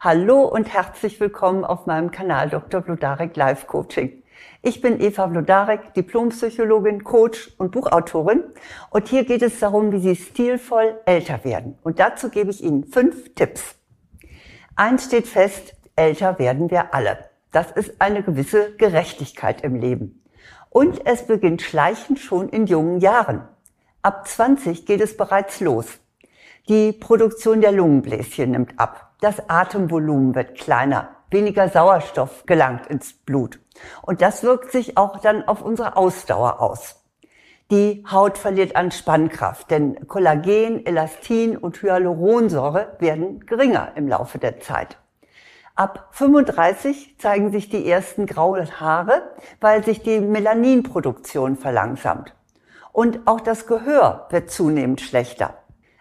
[0.00, 2.80] Hallo und herzlich willkommen auf meinem Kanal Dr.
[2.80, 4.22] Blodarek Life Coaching.
[4.62, 8.44] Ich bin Eva Blodarek, Diplompsychologin, Coach und Buchautorin.
[8.90, 11.78] Und hier geht es darum, wie Sie stilvoll älter werden.
[11.82, 13.74] Und dazu gebe ich Ihnen fünf Tipps.
[14.76, 17.30] Eins steht fest, älter werden wir alle.
[17.50, 20.22] Das ist eine gewisse Gerechtigkeit im Leben.
[20.70, 23.48] Und es beginnt schleichend schon in jungen Jahren.
[24.02, 25.86] Ab 20 geht es bereits los.
[26.68, 29.07] Die Produktion der Lungenbläschen nimmt ab.
[29.20, 31.08] Das Atemvolumen wird kleiner.
[31.30, 33.58] Weniger Sauerstoff gelangt ins Blut.
[34.02, 37.04] Und das wirkt sich auch dann auf unsere Ausdauer aus.
[37.70, 44.60] Die Haut verliert an Spannkraft, denn Kollagen, Elastin und Hyaluronsäure werden geringer im Laufe der
[44.60, 44.96] Zeit.
[45.74, 52.34] Ab 35 zeigen sich die ersten grauen Haare, weil sich die Melaninproduktion verlangsamt.
[52.92, 55.58] Und auch das Gehör wird zunehmend schlechter.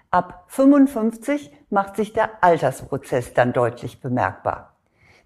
[0.10, 4.76] Ab 55 macht sich der Altersprozess dann deutlich bemerkbar.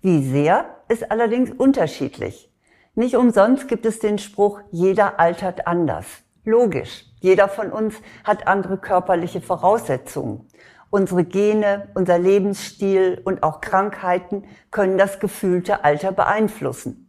[0.02, 2.52] Wie sehr ist allerdings unterschiedlich.
[2.96, 6.07] Nicht umsonst gibt es den Spruch, jeder altert anders.
[6.43, 10.48] Logisch, jeder von uns hat andere körperliche Voraussetzungen.
[10.90, 17.08] Unsere Gene, unser Lebensstil und auch Krankheiten können das gefühlte Alter beeinflussen.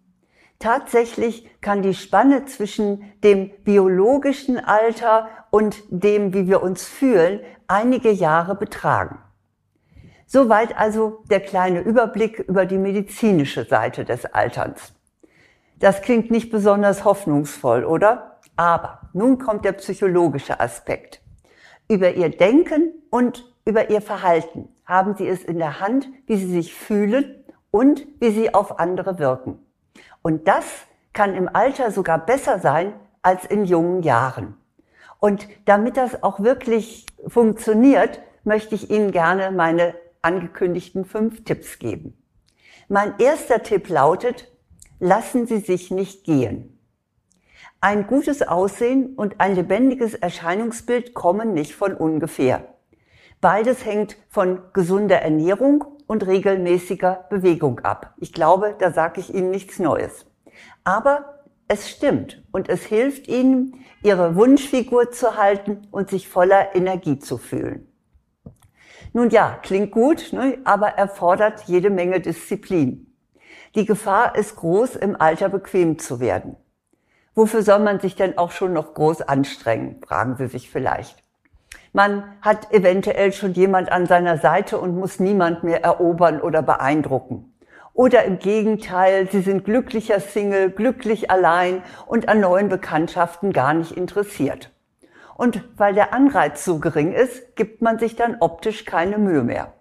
[0.61, 8.12] Tatsächlich kann die Spanne zwischen dem biologischen Alter und dem, wie wir uns fühlen, einige
[8.12, 9.19] Jahre betragen.
[10.33, 14.94] Soweit also der kleine Überblick über die medizinische Seite des Alterns.
[15.78, 18.41] Das klingt nicht besonders hoffnungsvoll, oder?
[18.56, 21.20] Aber nun kommt der psychologische Aspekt.
[21.86, 26.50] Über ihr Denken und über ihr Verhalten haben sie es in der Hand, wie sie
[26.50, 29.58] sich fühlen und wie sie auf andere wirken.
[30.22, 30.64] Und das
[31.12, 34.56] kann im Alter sogar besser sein als in jungen Jahren.
[35.19, 42.17] Und damit das auch wirklich funktioniert, möchte ich Ihnen gerne meine angekündigten fünf Tipps geben.
[42.89, 44.51] Mein erster Tipp lautet,
[45.01, 46.78] lassen Sie sich nicht gehen.
[47.81, 52.69] Ein gutes Aussehen und ein lebendiges Erscheinungsbild kommen nicht von ungefähr.
[53.41, 58.15] Beides hängt von gesunder Ernährung und regelmäßiger Bewegung ab.
[58.19, 60.27] Ich glaube, da sage ich Ihnen nichts Neues.
[60.84, 67.19] Aber es stimmt und es hilft Ihnen, Ihre Wunschfigur zu halten und sich voller Energie
[67.19, 67.91] zu fühlen.
[69.15, 73.15] Nun ja, klingt gut, ne, aber erfordert jede Menge Disziplin.
[73.75, 76.56] Die Gefahr ist groß, im Alter bequem zu werden.
[77.34, 81.22] Wofür soll man sich denn auch schon noch groß anstrengen, fragen Sie sich vielleicht.
[81.95, 87.55] Man hat eventuell schon jemand an seiner Seite und muss niemand mehr erobern oder beeindrucken.
[87.95, 93.93] Oder im Gegenteil, sie sind glücklicher Single, glücklich allein und an neuen Bekanntschaften gar nicht
[93.93, 94.72] interessiert.
[95.42, 99.72] Und weil der Anreiz so gering ist, gibt man sich dann optisch keine Mühe mehr.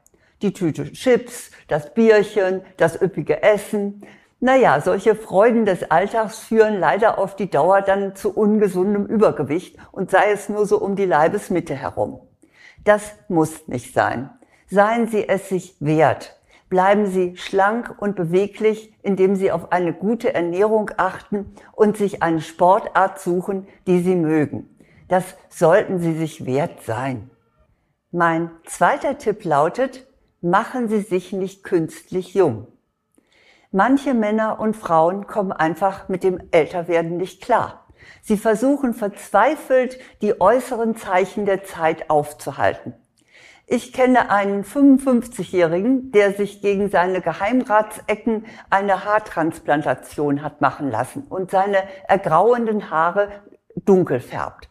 [0.41, 4.01] Die Tüte Chips, das Bierchen, das üppige Essen,
[4.39, 10.09] naja, solche Freuden des Alltags führen leider auf die Dauer dann zu ungesundem Übergewicht und
[10.09, 12.21] sei es nur so um die Leibesmitte herum.
[12.83, 14.31] Das muss nicht sein.
[14.67, 16.41] Seien Sie es sich wert.
[16.69, 22.41] Bleiben Sie schlank und beweglich, indem Sie auf eine gute Ernährung achten und sich eine
[22.41, 24.70] Sportart suchen, die Sie mögen.
[25.11, 27.29] Das sollten Sie sich wert sein.
[28.11, 30.07] Mein zweiter Tipp lautet,
[30.39, 32.67] machen Sie sich nicht künstlich jung.
[33.73, 37.87] Manche Männer und Frauen kommen einfach mit dem Älterwerden nicht klar.
[38.21, 42.93] Sie versuchen verzweifelt, die äußeren Zeichen der Zeit aufzuhalten.
[43.67, 51.51] Ich kenne einen 55-Jährigen, der sich gegen seine Geheimratsecken eine Haartransplantation hat machen lassen und
[51.51, 53.29] seine ergrauenden Haare
[53.75, 54.70] dunkel färbt.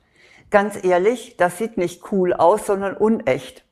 [0.51, 3.65] Ganz ehrlich, das sieht nicht cool aus, sondern unecht.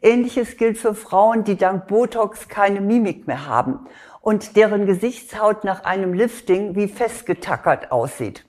[0.00, 3.86] Ähnliches gilt für Frauen, die dank Botox keine Mimik mehr haben
[4.20, 8.46] und deren Gesichtshaut nach einem Lifting wie festgetackert aussieht.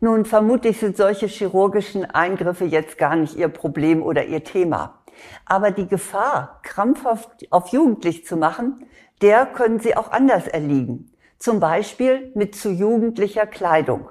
[0.00, 5.02] Nun, vermutlich sind solche chirurgischen Eingriffe jetzt gar nicht Ihr Problem oder Ihr Thema.
[5.46, 8.86] Aber die Gefahr, krampfhaft auf jugendlich zu machen,
[9.20, 11.10] der können Sie auch anders erliegen.
[11.38, 14.08] Zum Beispiel mit zu jugendlicher Kleidung.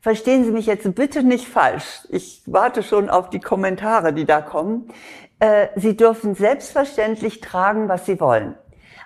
[0.00, 2.06] Verstehen Sie mich jetzt bitte nicht falsch.
[2.08, 4.92] Ich warte schon auf die Kommentare, die da kommen.
[5.40, 8.54] Äh, Sie dürfen selbstverständlich tragen, was Sie wollen.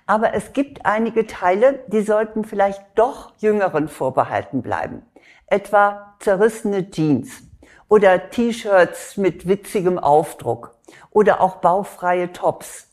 [0.07, 5.03] Aber es gibt einige Teile, die sollten vielleicht doch Jüngeren vorbehalten bleiben.
[5.47, 7.43] Etwa zerrissene Jeans
[7.89, 10.77] oder T-Shirts mit witzigem Aufdruck
[11.11, 12.89] oder auch baufreie Tops.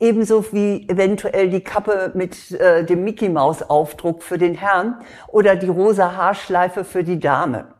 [0.00, 5.54] Ebenso wie eventuell die Kappe mit äh, dem Mickey Maus Aufdruck für den Herrn oder
[5.56, 7.74] die rosa Haarschleife für die Dame.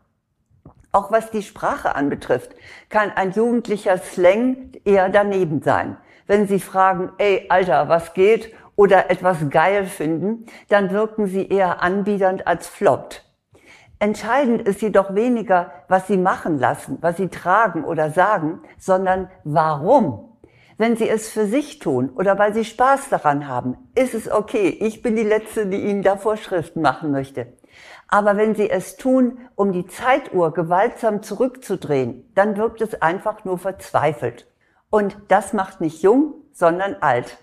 [0.93, 2.55] Auch was die Sprache anbetrifft,
[2.89, 5.97] kann ein jugendlicher Slang eher daneben sein.
[6.29, 8.55] Wenn Sie fragen, ey, Alter, was geht?
[8.77, 13.25] Oder etwas geil finden, dann wirken Sie eher anbiedernd als floppt.
[13.99, 20.34] Entscheidend ist jedoch weniger, was Sie machen lassen, was Sie tragen oder sagen, sondern warum.
[20.77, 24.69] Wenn Sie es für sich tun oder weil Sie Spaß daran haben, ist es okay.
[24.81, 27.53] Ich bin die Letzte, die Ihnen da Vorschriften machen möchte.
[28.09, 33.59] Aber wenn Sie es tun, um die Zeituhr gewaltsam zurückzudrehen, dann wirkt es einfach nur
[33.59, 34.47] verzweifelt.
[34.91, 37.39] Und das macht nicht jung, sondern alt.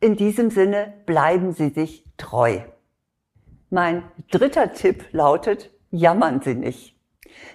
[0.00, 2.60] In diesem Sinne bleiben Sie sich treu.
[3.70, 6.96] Mein dritter Tipp lautet, jammern Sie nicht.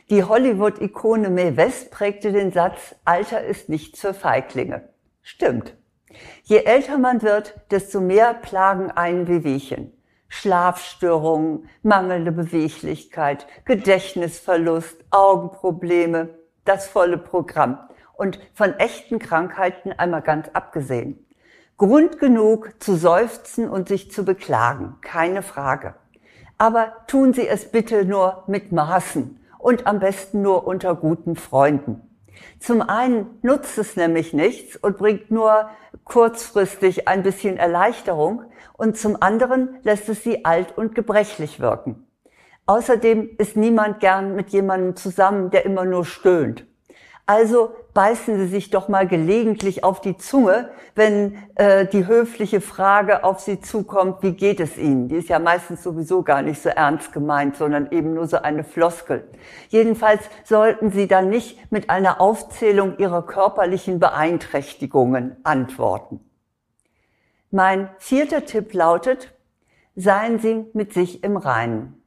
[0.09, 4.89] Die Hollywood-Ikone Mae West prägte den Satz, Alter ist nichts für Feiglinge.
[5.29, 5.75] Stimmt.
[6.44, 9.91] Je älter man wird, desto mehr plagen einen Wehwehchen.
[10.29, 16.29] Schlafstörungen, mangelnde Beweglichkeit, Gedächtnisverlust, Augenprobleme,
[16.63, 17.77] das volle Programm.
[18.13, 21.27] Und von echten Krankheiten einmal ganz abgesehen.
[21.75, 25.95] Grund genug zu seufzen und sich zu beklagen, keine Frage.
[26.57, 32.06] Aber tun Sie es bitte nur mit Maßen und am besten nur unter guten Freunden.
[32.59, 35.69] Zum einen nutzt es nämlich nichts und bringt nur
[36.03, 38.43] kurzfristig ein bisschen Erleichterung
[38.73, 42.07] und zum anderen lässt es sie alt und gebrechlich wirken.
[42.65, 46.65] Außerdem ist niemand gern mit jemandem zusammen, der immer nur stöhnt.
[47.29, 53.25] Also beißen Sie sich doch mal gelegentlich auf die Zunge, wenn äh, die höfliche Frage
[53.25, 55.09] auf Sie zukommt, wie geht es Ihnen?
[55.09, 58.63] Die ist ja meistens sowieso gar nicht so ernst gemeint, sondern eben nur so eine
[58.63, 59.27] Floskel.
[59.68, 66.21] Jedenfalls sollten Sie dann nicht mit einer Aufzählung Ihrer körperlichen Beeinträchtigungen antworten.
[67.51, 69.33] Mein vierter Tipp lautet,
[69.97, 72.01] seien Sie mit sich im Reinen.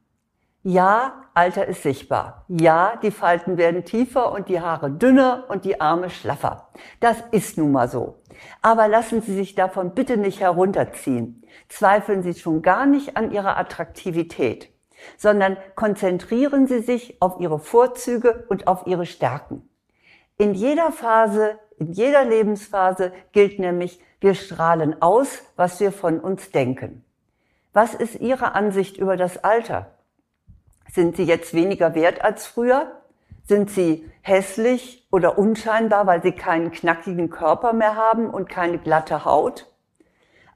[0.63, 2.45] Ja, Alter ist sichtbar.
[2.49, 6.69] Ja, die Falten werden tiefer und die Haare dünner und die Arme schlaffer.
[6.99, 8.21] Das ist nun mal so.
[8.61, 11.43] Aber lassen Sie sich davon bitte nicht herunterziehen.
[11.69, 14.69] Zweifeln Sie schon gar nicht an Ihrer Attraktivität,
[15.17, 19.69] sondern konzentrieren Sie sich auf Ihre Vorzüge und auf Ihre Stärken.
[20.37, 26.51] In jeder Phase, in jeder Lebensphase gilt nämlich, wir strahlen aus, was wir von uns
[26.51, 27.05] denken.
[27.73, 29.91] Was ist Ihre Ansicht über das Alter?
[30.91, 32.91] Sind sie jetzt weniger wert als früher?
[33.47, 39.25] Sind sie hässlich oder unscheinbar, weil sie keinen knackigen Körper mehr haben und keine glatte
[39.25, 39.67] Haut?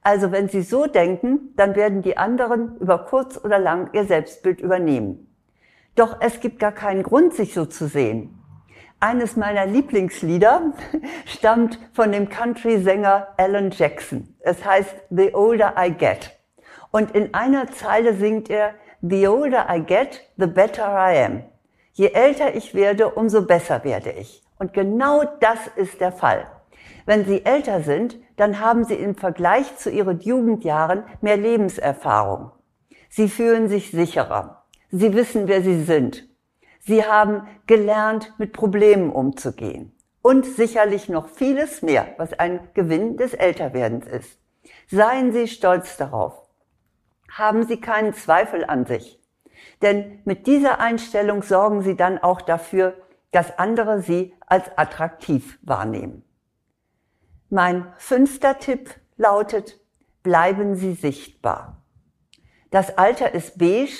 [0.05, 4.61] Also wenn Sie so denken, dann werden die anderen über kurz oder lang ihr Selbstbild
[4.61, 5.35] übernehmen.
[5.95, 8.37] Doch es gibt gar keinen Grund, sich so zu sehen.
[8.99, 10.73] Eines meiner Lieblingslieder
[11.25, 14.35] stammt von dem Country-Sänger Alan Jackson.
[14.41, 16.37] Es heißt The Older I Get.
[16.91, 18.75] Und in einer Zeile singt er,
[19.07, 21.43] The older I get, the better I am.
[21.93, 24.41] Je älter ich werde, umso besser werde ich.
[24.57, 26.47] Und genau das ist der Fall.
[27.05, 32.49] Wenn Sie älter sind, dann haben Sie im Vergleich zu Ihren Jugendjahren mehr Lebenserfahrung.
[33.07, 34.63] Sie fühlen sich sicherer.
[34.89, 36.27] Sie wissen, wer Sie sind.
[36.79, 39.95] Sie haben gelernt, mit Problemen umzugehen.
[40.23, 44.39] Und sicherlich noch vieles mehr, was ein Gewinn des Älterwerdens ist.
[44.87, 46.44] Seien Sie stolz darauf
[47.35, 49.19] haben Sie keinen Zweifel an sich.
[49.81, 52.95] Denn mit dieser Einstellung sorgen Sie dann auch dafür,
[53.31, 56.23] dass andere Sie als attraktiv wahrnehmen.
[57.49, 59.79] Mein fünfter Tipp lautet,
[60.23, 61.81] bleiben Sie sichtbar.
[62.71, 63.91] Das Alter ist beige,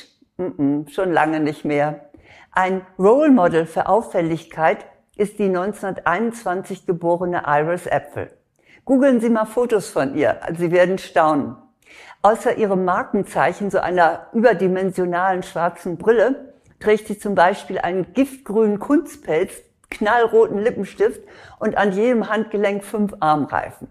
[0.88, 2.10] schon lange nicht mehr.
[2.52, 4.86] Ein Role Model für Auffälligkeit
[5.18, 8.32] ist die 1921 geborene Iris Apfel.
[8.86, 11.58] Googeln Sie mal Fotos von ihr, Sie werden staunen.
[12.22, 19.54] Außer ihrem Markenzeichen, so einer überdimensionalen schwarzen Brille, trägt sie zum Beispiel einen giftgrünen Kunstpelz,
[19.90, 21.22] knallroten Lippenstift
[21.60, 23.88] und an jedem Handgelenk fünf Armreifen.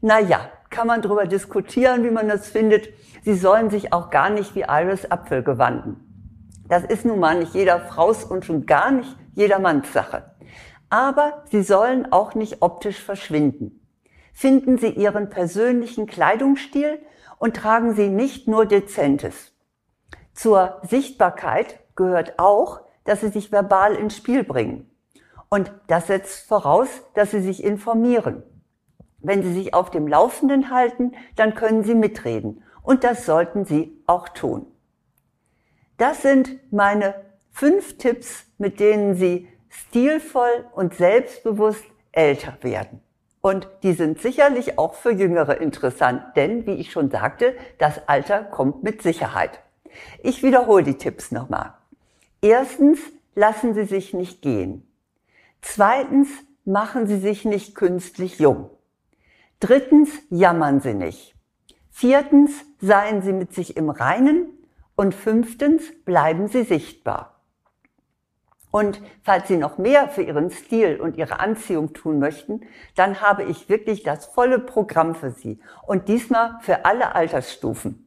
[0.00, 2.88] Naja, kann man darüber diskutieren, wie man das findet.
[3.22, 6.06] Sie sollen sich auch gar nicht wie Iris Apfel gewanden.
[6.68, 10.34] Das ist nun mal nicht jeder Fraus und schon gar nicht jedermanns Sache.
[10.88, 13.80] Aber sie sollen auch nicht optisch verschwinden.
[14.32, 16.98] Finden Sie Ihren persönlichen Kleidungsstil
[17.40, 19.52] und tragen Sie nicht nur Dezentes.
[20.34, 24.88] Zur Sichtbarkeit gehört auch, dass Sie sich verbal ins Spiel bringen.
[25.48, 28.42] Und das setzt voraus, dass Sie sich informieren.
[29.18, 32.62] Wenn Sie sich auf dem Laufenden halten, dann können Sie mitreden.
[32.82, 34.66] Und das sollten Sie auch tun.
[35.96, 37.14] Das sind meine
[37.50, 43.02] fünf Tipps, mit denen Sie stilvoll und selbstbewusst älter werden.
[43.40, 48.44] Und die sind sicherlich auch für Jüngere interessant, denn, wie ich schon sagte, das Alter
[48.44, 49.60] kommt mit Sicherheit.
[50.22, 51.74] Ich wiederhole die Tipps nochmal.
[52.42, 53.00] Erstens,
[53.34, 54.86] lassen Sie sich nicht gehen.
[55.62, 56.28] Zweitens,
[56.64, 58.70] machen Sie sich nicht künstlich jung.
[59.58, 61.34] Drittens, jammern Sie nicht.
[61.90, 64.46] Viertens, seien Sie mit sich im Reinen.
[64.96, 67.39] Und fünftens, bleiben Sie sichtbar.
[68.70, 72.60] Und falls Sie noch mehr für Ihren Stil und Ihre Anziehung tun möchten,
[72.94, 75.58] dann habe ich wirklich das volle Programm für Sie.
[75.86, 78.06] Und diesmal für alle Altersstufen.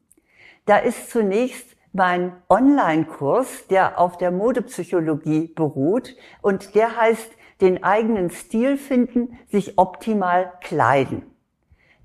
[0.65, 8.29] Da ist zunächst mein Online-Kurs, der auf der Modepsychologie beruht und der heißt den eigenen
[8.29, 11.23] Stil finden, sich optimal kleiden.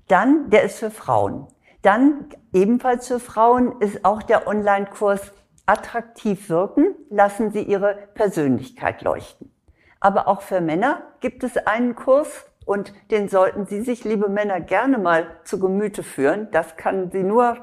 [0.07, 1.47] Dann, der ist für Frauen.
[1.81, 5.31] Dann ebenfalls für Frauen ist auch der Online-Kurs
[5.69, 9.53] attraktiv wirken, lassen Sie Ihre Persönlichkeit leuchten.
[9.99, 14.61] Aber auch für Männer gibt es einen Kurs und den sollten Sie sich, liebe Männer,
[14.61, 16.47] gerne mal zu Gemüte führen.
[16.51, 17.57] Das kann Sie nur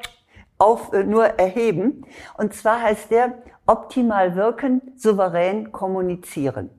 [0.56, 2.06] auf, äh, nur erheben.
[2.38, 6.70] Und zwar heißt der optimal wirken, souverän kommunizieren.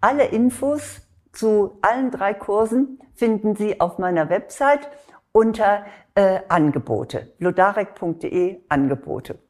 [0.00, 1.02] Alle Infos
[1.32, 4.88] zu allen drei Kursen finden Sie auf meiner Website
[5.30, 9.43] unter äh, Angebote, lodarek.de Angebote.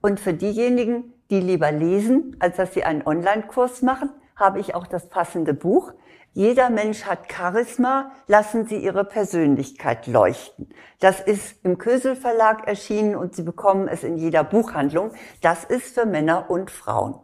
[0.00, 4.86] Und für diejenigen, die lieber lesen, als dass sie einen Online-Kurs machen, habe ich auch
[4.86, 5.92] das passende Buch.
[6.32, 10.68] Jeder Mensch hat Charisma, lassen Sie Ihre Persönlichkeit leuchten.
[11.00, 15.10] Das ist im Kösel Verlag erschienen und Sie bekommen es in jeder Buchhandlung.
[15.40, 17.18] Das ist für Männer und Frauen.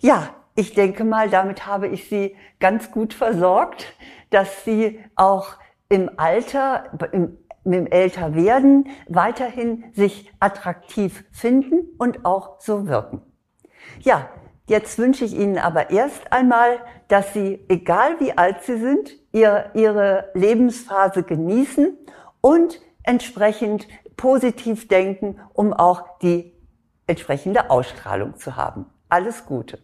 [0.00, 3.94] Ja, ich denke mal, damit habe ich Sie ganz gut versorgt,
[4.30, 5.54] dass Sie auch
[5.88, 7.38] im Alter, im,
[7.72, 13.22] im Älterwerden weiterhin sich attraktiv finden und auch so wirken.
[14.00, 14.28] Ja,
[14.66, 16.78] jetzt wünsche ich Ihnen aber erst einmal,
[17.08, 21.96] dass Sie, egal wie alt Sie sind, ihr, Ihre Lebensphase genießen
[22.40, 26.52] und entsprechend positiv denken, um auch die
[27.06, 28.86] entsprechende Ausstrahlung zu haben.
[29.08, 29.78] Alles Gute.